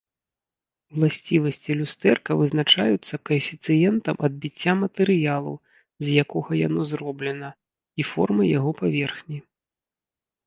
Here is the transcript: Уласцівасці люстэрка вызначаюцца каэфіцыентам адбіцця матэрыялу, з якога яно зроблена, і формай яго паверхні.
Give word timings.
Уласцівасці 0.99 1.71
люстэрка 1.81 2.31
вызначаюцца 2.39 3.19
каэфіцыентам 3.29 4.15
адбіцця 4.27 4.73
матэрыялу, 4.83 5.53
з 6.07 6.15
якога 6.23 6.51
яно 6.67 6.81
зроблена, 6.93 7.49
і 7.99 8.07
формай 8.13 8.47
яго 8.57 8.71
паверхні. 8.81 9.39